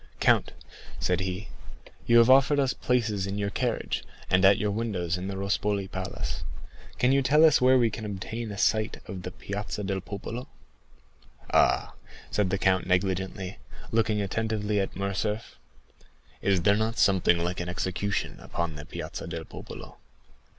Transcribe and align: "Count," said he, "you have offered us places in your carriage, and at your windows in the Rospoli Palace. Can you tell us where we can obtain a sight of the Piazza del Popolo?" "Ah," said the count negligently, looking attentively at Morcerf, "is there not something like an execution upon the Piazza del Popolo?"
"Count," 0.19 0.53
said 0.99 1.19
he, 1.19 1.49
"you 2.07 2.17
have 2.17 2.27
offered 2.27 2.59
us 2.59 2.73
places 2.73 3.27
in 3.27 3.37
your 3.37 3.51
carriage, 3.51 4.03
and 4.31 4.43
at 4.43 4.57
your 4.57 4.71
windows 4.71 5.15
in 5.15 5.27
the 5.27 5.35
Rospoli 5.37 5.87
Palace. 5.87 6.43
Can 6.97 7.11
you 7.11 7.21
tell 7.21 7.45
us 7.45 7.61
where 7.61 7.77
we 7.77 7.91
can 7.91 8.03
obtain 8.03 8.51
a 8.51 8.57
sight 8.57 8.99
of 9.05 9.21
the 9.21 9.29
Piazza 9.29 9.83
del 9.83 10.01
Popolo?" 10.01 10.47
"Ah," 11.53 11.93
said 12.31 12.49
the 12.49 12.57
count 12.57 12.87
negligently, 12.87 13.59
looking 13.91 14.19
attentively 14.19 14.79
at 14.79 14.95
Morcerf, 14.95 15.59
"is 16.41 16.63
there 16.63 16.75
not 16.77 16.97
something 16.97 17.37
like 17.37 17.59
an 17.59 17.69
execution 17.69 18.39
upon 18.39 18.73
the 18.77 18.85
Piazza 18.85 19.27
del 19.27 19.45
Popolo?" 19.45 19.97